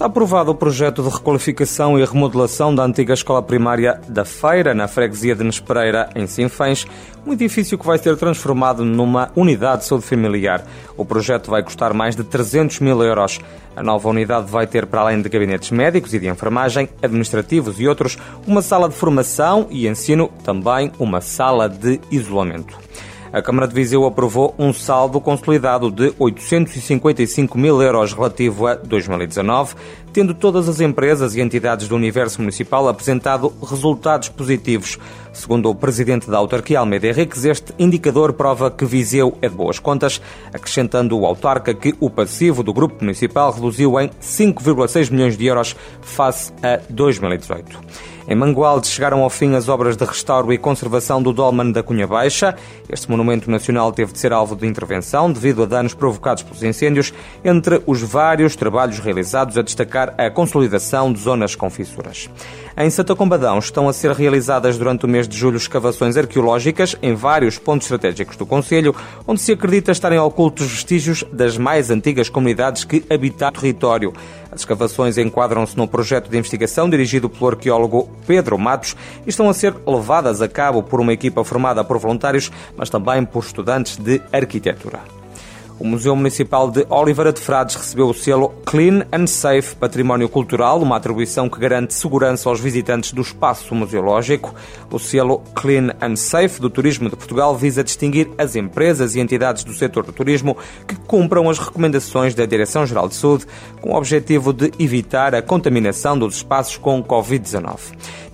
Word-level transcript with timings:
Está 0.00 0.06
aprovado 0.06 0.50
o 0.50 0.54
projeto 0.54 1.02
de 1.02 1.10
requalificação 1.10 1.98
e 1.98 2.04
remodelação 2.06 2.74
da 2.74 2.82
antiga 2.82 3.12
escola 3.12 3.42
primária 3.42 4.00
da 4.08 4.24
Feira, 4.24 4.72
na 4.72 4.88
freguesia 4.88 5.36
de 5.36 5.44
Nespereira, 5.44 6.08
em 6.16 6.26
Sinfãs, 6.26 6.86
um 7.26 7.34
edifício 7.34 7.76
que 7.76 7.84
vai 7.86 7.98
ser 7.98 8.16
transformado 8.16 8.82
numa 8.82 9.30
unidade 9.36 9.82
de 9.82 9.88
saúde 9.88 10.06
familiar. 10.06 10.64
O 10.96 11.04
projeto 11.04 11.50
vai 11.50 11.62
custar 11.62 11.92
mais 11.92 12.16
de 12.16 12.24
300 12.24 12.80
mil 12.80 13.02
euros. 13.02 13.40
A 13.76 13.82
nova 13.82 14.08
unidade 14.08 14.50
vai 14.50 14.66
ter, 14.66 14.86
para 14.86 15.02
além 15.02 15.20
de 15.20 15.28
gabinetes 15.28 15.70
médicos 15.70 16.14
e 16.14 16.18
de 16.18 16.28
enfermagem, 16.28 16.88
administrativos 17.02 17.78
e 17.78 17.86
outros, 17.86 18.16
uma 18.46 18.62
sala 18.62 18.88
de 18.88 18.94
formação 18.94 19.66
e 19.68 19.86
ensino, 19.86 20.30
também 20.42 20.90
uma 20.98 21.20
sala 21.20 21.68
de 21.68 22.00
isolamento 22.10 22.74
a 23.32 23.40
Câmara 23.40 23.68
de 23.68 23.74
Viseu 23.74 24.04
aprovou 24.04 24.54
um 24.58 24.72
saldo 24.72 25.20
consolidado 25.20 25.90
de 25.90 26.12
855 26.18 27.56
mil 27.56 27.80
euros 27.80 28.12
relativo 28.12 28.66
a 28.66 28.74
2019, 28.74 29.74
tendo 30.12 30.34
todas 30.34 30.68
as 30.68 30.80
empresas 30.80 31.34
e 31.34 31.40
entidades 31.40 31.88
do 31.88 31.96
universo 31.96 32.40
municipal 32.40 32.88
apresentado 32.88 33.52
resultados 33.62 34.28
positivos. 34.28 34.98
Segundo 35.32 35.70
o 35.70 35.74
presidente 35.74 36.28
da 36.28 36.38
autarquia 36.38 36.80
Almeida 36.80 37.08
Henriques, 37.08 37.44
este 37.44 37.72
indicador 37.78 38.32
prova 38.32 38.70
que 38.70 38.84
Viseu 38.84 39.36
é 39.40 39.48
de 39.48 39.54
boas 39.54 39.78
contas, 39.78 40.20
acrescentando 40.52 41.18
o 41.18 41.24
autarca 41.24 41.72
que 41.72 41.94
o 42.00 42.10
passivo 42.10 42.62
do 42.62 42.72
grupo 42.72 43.02
municipal 43.02 43.52
reduziu 43.52 43.98
em 44.00 44.08
5,6 44.20 45.10
milhões 45.10 45.36
de 45.36 45.46
euros 45.46 45.76
face 46.02 46.52
a 46.62 46.80
2018. 46.88 48.10
Em 48.30 48.36
Mangualde 48.36 48.86
chegaram 48.86 49.24
ao 49.24 49.28
fim 49.28 49.56
as 49.56 49.68
obras 49.68 49.96
de 49.96 50.04
restauro 50.04 50.52
e 50.52 50.56
conservação 50.56 51.20
do 51.20 51.32
Dolmen 51.32 51.72
da 51.72 51.82
Cunha 51.82 52.06
Baixa. 52.06 52.54
Este 52.88 53.10
monumento 53.10 53.50
nacional 53.50 53.90
teve 53.90 54.12
de 54.12 54.20
ser 54.20 54.32
alvo 54.32 54.54
de 54.54 54.68
intervenção 54.68 55.32
devido 55.32 55.64
a 55.64 55.66
danos 55.66 55.94
provocados 55.94 56.44
pelos 56.44 56.62
incêndios, 56.62 57.12
entre 57.44 57.82
os 57.88 58.00
vários 58.00 58.54
trabalhos 58.54 59.00
realizados 59.00 59.58
a 59.58 59.62
destacar 59.62 59.99
a 60.16 60.30
consolidação 60.30 61.12
de 61.12 61.20
zonas 61.20 61.54
com 61.54 61.68
fissuras. 61.68 62.28
Em 62.76 62.88
Santa 62.88 63.14
Combadão 63.14 63.58
estão 63.58 63.88
a 63.88 63.92
ser 63.92 64.12
realizadas 64.12 64.78
durante 64.78 65.04
o 65.04 65.08
mês 65.08 65.28
de 65.28 65.36
julho 65.36 65.56
escavações 65.56 66.16
arqueológicas 66.16 66.96
em 67.02 67.14
vários 67.14 67.58
pontos 67.58 67.86
estratégicos 67.86 68.36
do 68.36 68.46
Conselho, 68.46 68.94
onde 69.26 69.40
se 69.40 69.52
acredita 69.52 69.92
estarem 69.92 70.18
ocultos 70.18 70.66
vestígios 70.66 71.22
das 71.32 71.58
mais 71.58 71.90
antigas 71.90 72.28
comunidades 72.28 72.84
que 72.84 73.04
habitaram 73.10 73.58
o 73.58 73.60
território. 73.60 74.12
As 74.50 74.60
escavações 74.60 75.18
enquadram-se 75.18 75.76
num 75.76 75.86
projeto 75.86 76.30
de 76.30 76.38
investigação 76.38 76.88
dirigido 76.88 77.28
pelo 77.28 77.50
arqueólogo 77.50 78.08
Pedro 78.26 78.58
Matos 78.58 78.96
e 79.26 79.30
estão 79.30 79.48
a 79.48 79.54
ser 79.54 79.74
levadas 79.86 80.40
a 80.40 80.48
cabo 80.48 80.82
por 80.82 81.00
uma 81.00 81.12
equipa 81.12 81.44
formada 81.44 81.84
por 81.84 81.98
voluntários, 81.98 82.50
mas 82.76 82.88
também 82.88 83.24
por 83.24 83.44
estudantes 83.44 83.96
de 83.96 84.22
arquitetura. 84.32 85.19
O 85.80 85.86
Museu 85.86 86.14
Municipal 86.14 86.70
de 86.70 86.84
Oliveira 86.90 87.32
de 87.32 87.40
Frades 87.40 87.74
recebeu 87.74 88.10
o 88.10 88.12
selo 88.12 88.50
Clean 88.66 89.06
and 89.10 89.26
Safe 89.26 89.74
Património 89.74 90.28
Cultural, 90.28 90.78
uma 90.82 90.96
atribuição 90.96 91.48
que 91.48 91.58
garante 91.58 91.94
segurança 91.94 92.50
aos 92.50 92.60
visitantes 92.60 93.12
do 93.12 93.22
espaço 93.22 93.74
museológico. 93.74 94.54
O 94.90 94.98
selo 94.98 95.42
Clean 95.54 95.94
and 95.98 96.16
Safe 96.16 96.60
do 96.60 96.68
Turismo 96.68 97.08
de 97.08 97.16
Portugal 97.16 97.56
visa 97.56 97.82
distinguir 97.82 98.28
as 98.36 98.56
empresas 98.56 99.14
e 99.14 99.20
entidades 99.20 99.64
do 99.64 99.72
setor 99.72 100.04
do 100.04 100.12
turismo 100.12 100.54
que 100.86 100.96
cumpram 100.96 101.48
as 101.48 101.58
recomendações 101.58 102.34
da 102.34 102.44
Direção-Geral 102.44 103.08
de 103.08 103.14
Saúde 103.14 103.46
com 103.80 103.92
o 103.92 103.96
objetivo 103.96 104.52
de 104.52 104.70
evitar 104.78 105.34
a 105.34 105.40
contaminação 105.40 106.18
dos 106.18 106.36
espaços 106.36 106.76
com 106.76 107.02
Covid-19. 107.02 107.78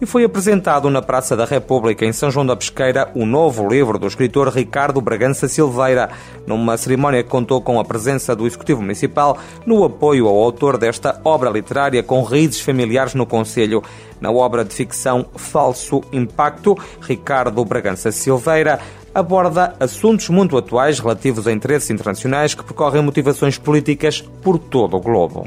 E 0.01 0.05
foi 0.05 0.25
apresentado 0.25 0.91
na 0.91 1.01
Praça 1.01 1.35
da 1.35 1.45
República, 1.45 2.05
em 2.05 2.13
São 2.13 2.31
João 2.31 2.45
da 2.45 2.55
Pesqueira, 2.55 3.11
o 3.15 3.25
novo 3.25 3.67
livro 3.67 3.99
do 3.99 4.07
escritor 4.07 4.49
Ricardo 4.49 5.01
Bragança 5.01 5.49
Silveira, 5.49 6.11
numa 6.47 6.77
cerimónia 6.77 7.25
contou 7.37 7.61
com 7.61 7.79
a 7.79 7.85
presença 7.85 8.35
do 8.35 8.47
Executivo 8.47 8.81
Municipal 8.81 9.37
no 9.67 9.85
apoio 9.85 10.27
ao 10.27 10.37
autor 10.37 10.79
desta 10.79 11.21
obra 11.23 11.51
literária 11.51 12.03
com 12.03 12.23
raízes 12.23 12.63
familiares 12.63 13.13
no 13.13 13.27
Conselho. 13.27 13.83
Na 14.19 14.31
obra 14.31 14.65
de 14.65 14.75
ficção 14.75 15.27
Falso 15.37 16.01
Impacto, 16.11 16.75
Ricardo 16.99 17.63
Bragança 17.63 18.11
Silveira 18.11 18.81
aborda 19.15 19.75
assuntos 19.79 20.31
muito 20.31 20.57
atuais 20.57 20.99
relativos 20.99 21.47
a 21.47 21.53
interesses 21.53 21.91
internacionais 21.91 22.55
que 22.55 22.65
percorrem 22.65 23.03
motivações 23.03 23.59
políticas 23.59 24.23
por 24.43 24.59
todo 24.59 24.97
o 24.97 25.01
globo. 25.01 25.47